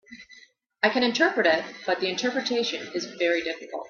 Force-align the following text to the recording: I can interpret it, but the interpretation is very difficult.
I 0.81 0.89
can 0.89 1.03
interpret 1.03 1.45
it, 1.45 1.63
but 1.85 1.99
the 1.99 2.09
interpretation 2.09 2.89
is 2.95 3.05
very 3.19 3.43
difficult. 3.43 3.79